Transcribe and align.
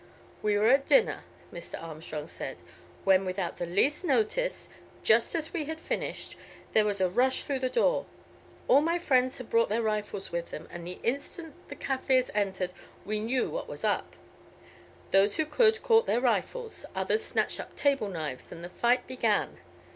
"We 0.41 0.57
were 0.57 0.67
at 0.69 0.87
dinner," 0.87 1.23
Mr. 1.53 1.79
Armstrong 1.79 2.27
said, 2.27 2.57
"when 3.03 3.23
without 3.23 3.57
the 3.57 3.67
least 3.67 4.03
notice, 4.03 4.67
just 5.03 5.35
as 5.35 5.53
we 5.53 5.65
had 5.65 5.79
finished, 5.79 6.35
there 6.73 6.85
was 6.85 6.99
a 6.99 7.07
rush 7.07 7.43
through 7.43 7.59
the 7.59 7.69
door. 7.69 8.07
All 8.67 8.81
my 8.81 8.97
friends 8.97 9.37
had 9.37 9.51
brought 9.51 9.69
their 9.69 9.83
rifles 9.83 10.31
with 10.31 10.49
them, 10.49 10.67
and 10.71 10.87
the 10.87 10.97
instant 11.03 11.53
the 11.69 11.75
Kaffirs 11.75 12.31
entered 12.33 12.73
we 13.05 13.19
knew 13.19 13.51
what 13.51 13.69
was 13.69 13.83
up. 13.83 14.15
Those 15.11 15.35
who 15.35 15.45
could 15.45 15.83
caught 15.83 16.07
their 16.07 16.19
rifles, 16.19 16.83
others 16.95 17.23
snatched 17.23 17.59
up 17.59 17.75
table 17.75 18.07
knives, 18.09 18.51
and 18.51 18.63
the 18.63 18.69
fight 18.69 19.05
began. 19.05 19.59